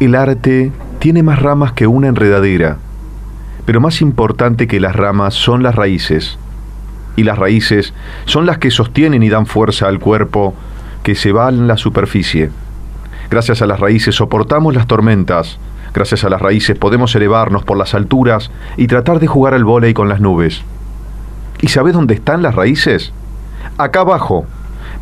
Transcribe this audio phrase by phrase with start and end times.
[0.00, 2.78] El arte tiene más ramas que una enredadera,
[3.64, 6.36] pero más importante que las ramas son las raíces.
[7.16, 7.94] Y las raíces
[8.24, 10.54] son las que sostienen y dan fuerza al cuerpo
[11.04, 12.50] que se va en la superficie.
[13.30, 15.58] Gracias a las raíces soportamos las tormentas.
[15.94, 19.94] Gracias a las raíces podemos elevarnos por las alturas y tratar de jugar al vóley
[19.94, 20.62] con las nubes.
[21.60, 23.12] ¿Y sabes dónde están las raíces?
[23.78, 24.44] Acá abajo.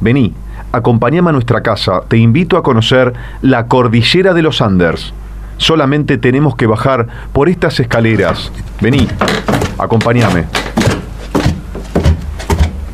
[0.02, 0.34] Vení,
[0.72, 2.00] acompáñame a nuestra casa.
[2.08, 3.12] Te invito a conocer
[3.42, 5.12] la cordillera de los Andes.
[5.58, 8.50] Solamente tenemos que bajar por estas escaleras.
[8.80, 9.06] Vení,
[9.78, 10.46] acompáñame.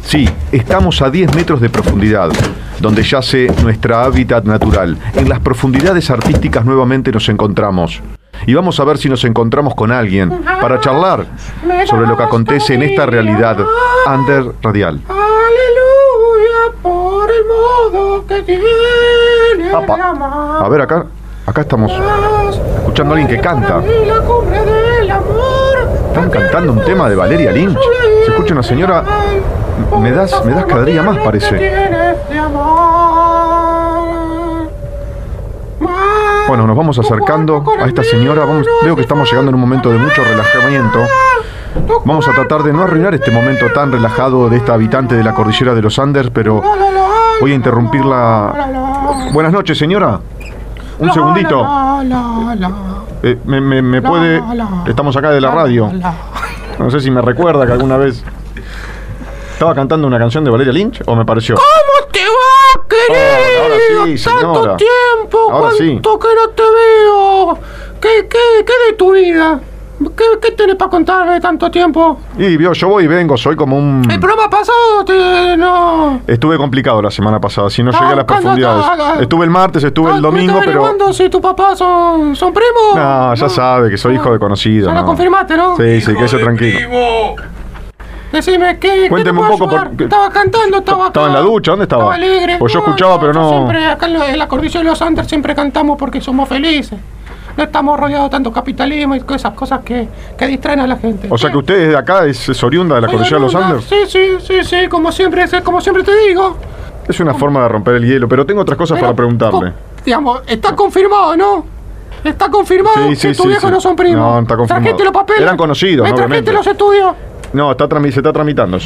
[0.03, 2.31] Sí, estamos a 10 metros de profundidad,
[2.81, 4.97] donde yace nuestra hábitat natural.
[5.15, 8.03] En las profundidades artísticas nuevamente nos encontramos.
[8.47, 11.27] Y vamos a ver si nos encontramos con alguien para charlar
[11.87, 13.59] sobre lo que acontece en esta realidad
[14.07, 15.01] under radial.
[17.39, 20.61] El modo que tiene Apa.
[20.61, 21.07] A ver, acá,
[21.47, 21.93] acá estamos
[22.79, 23.81] escuchando a alguien que canta.
[26.09, 27.79] Están cantando un tema de Valeria Lynch.
[28.25, 29.05] Se escucha una señora.
[30.01, 31.57] Me das, me das cada día más, parece.
[36.49, 38.45] Bueno, nos vamos acercando a esta señora.
[38.45, 41.05] Vamos, veo que estamos llegando en un momento de mucho relajamiento.
[42.05, 45.35] Vamos a tratar de no arruinar este momento tan relajado de esta habitante de la
[45.35, 46.63] cordillera de los Andes, pero
[47.41, 49.29] voy a interrumpirla.
[49.33, 50.21] Buenas noches, señora.
[50.99, 51.67] Un segundito.
[53.23, 54.43] Eh, me, me- me puede.
[54.87, 55.91] Estamos acá de la radio.
[56.79, 58.23] No sé si me recuerda que alguna vez.
[59.53, 61.57] ¿Estaba cantando una canción de Valeria Lynch o me pareció?
[61.57, 63.19] ¿Cómo te va, querido?
[63.59, 67.59] Oh, ahora sí, Tanto tiempo, Ahora cuánto que no te veo.
[68.01, 69.59] ¿Qué, qué, qué de tu vida?
[70.17, 72.21] ¿Qué, qué tenés para contarme tanto tiempo?
[72.39, 74.09] Y vio, yo voy y vengo, soy como un.
[74.09, 76.21] El programa pasado te, no...
[76.27, 79.21] Estuve complicado la semana pasada, si no llegué a las Ah, ¿cuándo profundidades.
[79.23, 81.13] Estuve el martes, estuve el Ah, domingo, ¿estás pero.
[81.13, 82.95] si tu papá son, son primos?
[82.95, 84.87] No, ya sabe que soy hijo de conocido.
[84.89, 85.01] Ya ¿no?
[85.01, 85.77] lo confirmaste, ¿no?
[85.77, 86.79] Sí, sí, quédese tranquilo.
[88.33, 91.07] Decime, ¿qué, qué Cuénteme te un poco, porque- Estaba cantando, estaba acá.
[91.09, 91.71] ¿Estaba en la ducha?
[91.73, 92.03] ¿Dónde estaba?
[92.03, 92.57] Estaba alegre.
[92.59, 95.55] Pues yo escuchaba, pero no- Siempre acá en la, en la de los Andes siempre
[95.55, 96.99] cantamos porque somos felices.
[97.59, 100.07] No estamos rodeados de tanto capitalismo y esas cosas que,
[100.39, 101.27] que distraen a la gente.
[101.29, 103.55] O sea que usted es de acá, es, es oriunda de la cordillera de los.
[103.57, 103.85] Andes.
[103.85, 106.57] Sí, sí, sí, sí, como siempre, como siempre te digo.
[107.09, 109.73] Es una forma de romper el hielo, pero tengo otras cosas Pero, para preguntarle.
[110.05, 111.67] Digamos, está confirmado, ¿no?
[112.23, 114.21] Está confirmado Sí, que sí, tus sí, viejos no son primos.
[114.21, 114.83] No, está confirmado.
[114.85, 115.43] Trajiste los papeles.
[115.43, 116.15] Eran conocidos, Me ¿no?
[116.17, 116.53] trajiste Obviamente.
[116.53, 117.15] los estudios.
[117.55, 118.79] No, está se está tramitando.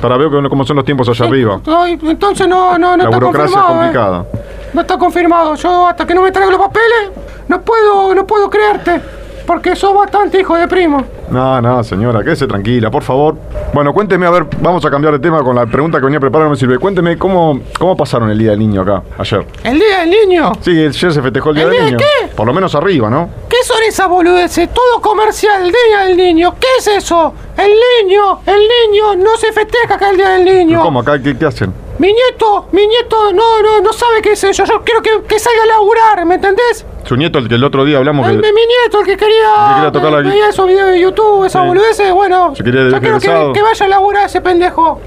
[0.00, 1.60] Para ver que- cómo son los tiempos allá arriba.
[2.02, 3.74] Entonces no, no, no La está burocracia es confirmado.
[3.74, 3.78] ¿eh?
[3.78, 4.26] complicada.
[4.74, 5.54] No está confirmado.
[5.56, 7.10] Yo hasta que no me traiga los papeles,
[7.48, 9.00] no puedo, no puedo creerte.
[9.46, 11.04] Porque sos bastante hijo de primo.
[11.30, 13.36] No, no, señora, quédese tranquila, por favor.
[13.72, 16.46] Bueno, cuénteme, a ver, vamos a cambiar de tema con la pregunta que venía preparada,
[16.46, 16.78] no me sirve.
[16.80, 19.46] Cuénteme cómo, cómo pasaron el Día del Niño acá, ayer.
[19.62, 20.50] El día del niño.
[20.62, 21.98] Sí, ayer se festejó el Día ¿El del día Niño.
[21.98, 22.34] de qué?
[22.34, 23.28] Por lo menos arriba, ¿no?
[23.48, 24.68] ¿Qué son esas boludeces?
[24.74, 26.54] Todo comercial, el día del niño.
[26.58, 27.32] ¿Qué es eso?
[27.56, 27.70] El
[28.08, 28.58] niño, el
[28.90, 30.82] niño, no se festeja acá el día del niño.
[30.82, 31.22] ¿Cómo acá?
[31.22, 31.72] ¿Qué, qué hacen?
[31.98, 34.64] Mi nieto, mi nieto no, no, no sabe qué es eso.
[34.64, 36.84] Yo quiero que, que salga a laburar, ¿me entendés?
[37.04, 38.52] Su nieto, el que el otro día hablamos El, que...
[38.52, 39.68] mi nieto, el que quería.
[39.68, 41.68] que quería tocar la veía esos videos de YouTube, esas Sí.
[41.68, 42.12] boludeces.
[42.12, 45.00] Bueno, yo quiero que, que vaya a laburar ese pendejo.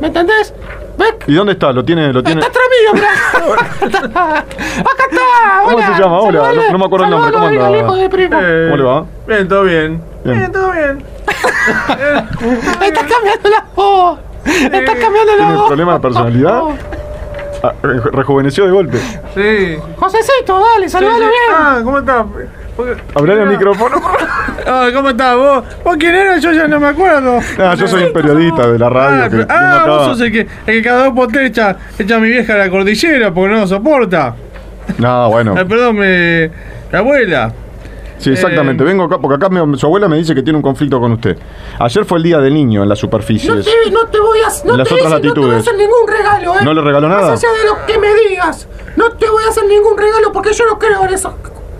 [0.00, 0.54] ¿Me entendés?
[0.96, 1.14] ¿Ves?
[1.26, 1.72] ¿Y dónde está?
[1.72, 2.12] ¿Lo tiene?
[2.12, 2.40] ¿Lo tiene?
[2.40, 4.38] Está atrás mío, mirá.
[4.80, 5.62] Acá está.
[5.64, 5.86] ¿Cómo hola.
[5.96, 6.20] se llama?
[6.20, 7.78] Hola, Saludale, no- no me acuerdo el nombre, ¿cómo anda?
[7.78, 8.36] hijo de primo.
[8.38, 9.04] ¿Cómo le va?
[9.26, 10.02] Bien, todo bien.
[10.24, 10.38] Bien.
[10.38, 11.04] Bien, todo bien.
[12.80, 14.18] Está cambiando la voz.
[14.44, 16.60] Está cambiando la ¿Tiene problema de personalidad?
[17.62, 18.98] Ah, re- rejuveneció de golpe.
[19.34, 19.76] Sí.
[19.96, 21.32] Josecito, dale, saludalo bien.
[21.54, 22.24] Ah, ¿cómo estás?
[23.14, 23.96] Hablale al micrófono.
[24.66, 25.64] Ah, ¿cómo estás vos?
[25.82, 26.42] ¿Vos quién eres?
[26.42, 27.40] Yo ya no me acuerdo.
[27.58, 29.24] Ah, yo soy un periodista de la radio.
[29.24, 29.90] Ah, que pero- vengo ah, acá.
[29.90, 32.54] vos sos el que, el que cada dos por tres echa, echa a mi vieja
[32.54, 34.36] a la cordillera porque no lo soporta.
[34.98, 35.54] No, bueno.
[35.58, 36.50] Ah, perdón, me,
[36.92, 37.52] la abuela.
[38.20, 38.82] Sí, exactamente.
[38.84, 41.12] Eh, Vengo acá porque acá me- su abuela me dice que tiene un conflicto con
[41.12, 41.36] usted.
[41.78, 43.48] Ayer fue el día del niño en las superficies.
[43.56, 45.52] No te, no te voy a, no las te otras hice- no te voy a
[45.54, 45.58] latitudes.
[45.58, 46.64] hacer ningún regalo, ¿eh?
[46.64, 47.30] ¿No le regaló nada?
[47.30, 50.52] Más allá de lo que me digas, no te voy a hacer ningún regalo porque
[50.52, 51.32] yo no creo en esas,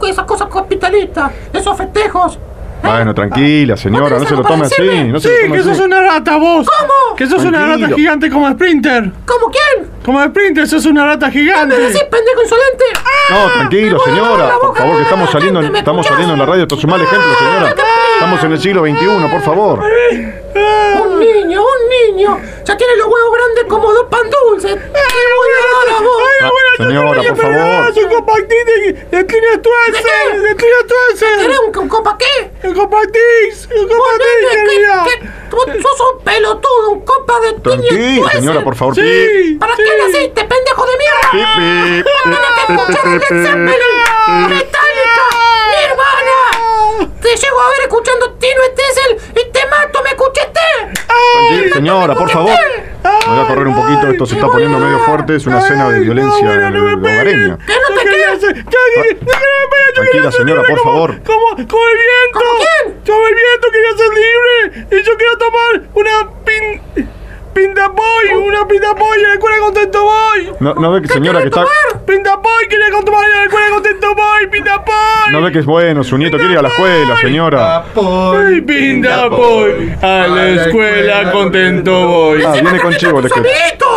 [0.08, 2.38] esas cosas capitalistas, esos festejos.
[2.82, 2.88] ¿Eh?
[2.88, 5.04] Bueno, tranquila, señora, no se lo tome así.
[5.08, 5.82] No se Sí, lo tome que sos así.
[5.82, 6.66] una rata vos.
[6.78, 7.16] ¿Cómo?
[7.16, 7.86] Que sos una Tranquilo.
[7.88, 9.12] rata gigante como Sprinter.
[9.26, 9.88] ¿Cómo quién?
[10.04, 11.76] Como Sprinter, sos una rata ¿Me gigante.
[11.76, 12.84] decís pendejo insolente?
[13.30, 14.46] No, tranquilo, te voy a señora.
[14.46, 16.12] la Por boca favor, que de estamos la saliendo, en- ¿me estamos escuchás?
[16.16, 16.62] saliendo en la radio.
[16.62, 17.74] Esto es un mal ejemplo, señora.
[18.14, 19.80] Estamos en el siglo XXI, por favor
[22.22, 24.76] ya tiene los huevos grandes como dos pan dulces.
[26.76, 27.94] ¡Señora, por favor!
[28.10, 28.66] Compactín
[29.10, 30.38] de Clina Tuerce!
[30.40, 31.26] ¡De Clina Tuerce!
[31.40, 32.50] ¿Será un copa qué?
[32.68, 33.68] ¡Un compactís!
[33.70, 33.88] ¡Un
[35.82, 36.90] ¡Sos un pelotudo!
[36.90, 38.36] ¡Un copa de Clina Tuerce!
[38.38, 38.94] señora, por favor!
[38.94, 39.56] ¡Sí!
[39.58, 41.30] ¿Para qué naciste, pendejo de mierda?
[47.20, 48.62] ¡Te llego a ver escuchando Tino
[51.72, 52.52] señora, por favor.
[53.02, 55.88] Me voy a correr un poquito, esto se está poniendo medio fuerte, es una escena
[55.88, 57.58] de violencia hogareña.
[57.66, 58.00] ¿Qué no te?
[59.94, 61.22] Tranquila, señora, por favor.
[61.22, 62.38] Como, como el viento.
[62.38, 63.00] ¿Como quién?
[63.06, 64.86] Como el viento quería ser libre.
[64.90, 67.19] Y yo quiero tomar una pin.
[67.52, 70.52] Pinta boy, una pinta boy en la escuela contento boy.
[70.60, 71.64] No, no ve que señora que está.
[72.06, 75.32] Pinta boy, quería tomar en la escuela contento boy, pinta boy.
[75.32, 77.84] No ve que es bueno, su nieto quiere ir a la escuela, señora.
[77.96, 82.44] Ay, pinta boy, a la escuela contento boy.
[82.44, 83.89] Ah, viene con chivo, le ¡Tus amiguitos!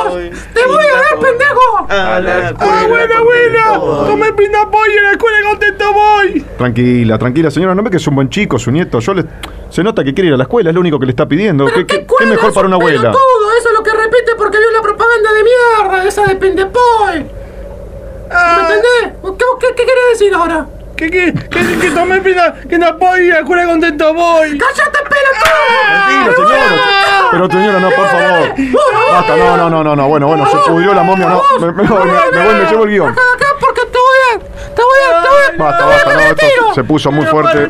[0.53, 1.87] ¡Te voy a dar, pendejo!
[1.89, 3.79] A la Ah, buena, buena.
[4.07, 6.45] Tomé pinta boy en la escuela contento boy.
[6.57, 8.99] Tranquila, tranquila, señora, no ve que es un buen chico, su nieto.
[8.99, 9.25] Yo le.
[9.69, 11.65] Se nota que quiere ir a la escuela, es lo único que le está pidiendo.
[11.65, 12.99] ¿Qué, qué- qué cuerda, mejor para un una abuela?
[13.01, 17.19] pelotudo, Eso es lo que repite porque vio la propaganda de mierda, esa de Pendepoy.
[17.19, 19.19] ¿Me Ah, entendés?
[19.23, 20.65] ¿Qué, qué, qué querés decir ahora?
[20.95, 24.57] ¿Qué, qué, qué, que tomé pinta, pinta boy en la escuela contento boy.
[24.57, 25.53] ¡Cállate, pelotudo!
[25.87, 26.92] Tranquila, señora.
[27.33, 28.53] Pero señora, no, por favor.
[29.11, 30.07] Basta, no, no, no, no, no.
[30.07, 31.41] Bueno, bueno, se pudrió la momia, no.
[31.59, 33.09] Me, me voy, me, me voy, me llevo el guion.
[33.09, 34.39] Acá, acá, porque te voy a...
[34.73, 35.21] Te voy a...
[35.23, 35.63] Te voy a...
[35.63, 36.73] Basta, basta, no, esto retiro.
[36.75, 37.69] se puso muy fuerte.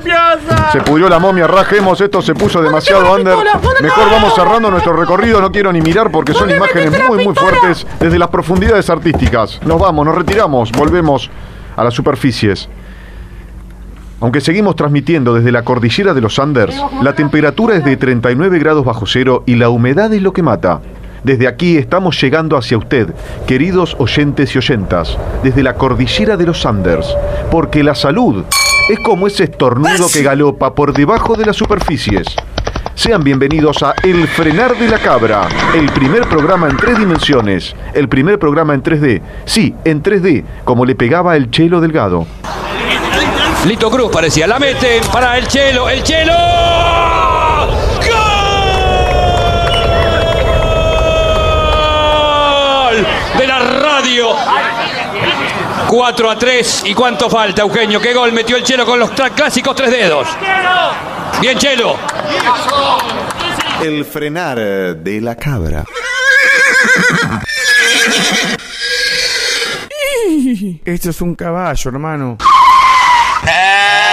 [0.73, 3.37] Se pudrió la momia, rajemos, esto se puso demasiado under.
[3.81, 7.33] Mejor vamos cerrando nuestro recorrido, no quiero ni mirar porque son ¿Dónde imágenes muy, muy
[7.33, 9.61] fuertes desde las profundidades artísticas.
[9.63, 11.29] Nos vamos, nos retiramos, volvemos
[11.75, 12.67] a las superficies.
[14.23, 18.85] Aunque seguimos transmitiendo desde la cordillera de los Andes, la temperatura es de 39 grados
[18.85, 20.79] bajo cero y la humedad es lo que mata.
[21.25, 23.13] Desde aquí estamos llegando hacia usted,
[23.45, 27.05] queridos oyentes y oyentas, desde la cordillera de los Andes,
[27.51, 28.45] porque la salud
[28.89, 32.27] es como ese estornudo que galopa por debajo de las superficies.
[32.95, 38.07] Sean bienvenidos a El Frenar de la Cabra, el primer programa en tres dimensiones, el
[38.07, 42.25] primer programa en 3D, sí, en 3D, como le pegaba el Chelo Delgado.
[43.65, 44.45] Lito Cruz parecía.
[44.45, 45.87] La meten para el Chelo.
[45.89, 46.33] El Chelo.
[52.83, 53.07] ¡Gol!
[53.37, 54.35] De la radio.
[55.87, 56.83] 4 a 3.
[56.87, 58.01] ¿Y cuánto falta, Eugenio?
[58.01, 60.27] ¿Qué gol metió el Chelo con los clásicos tres dedos?
[61.39, 61.95] Bien, Chelo.
[63.81, 65.85] El frenar de la cabra.
[70.85, 72.37] Esto es un caballo, hermano.
[73.45, 74.12] É!